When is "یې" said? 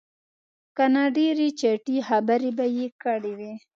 2.77-2.87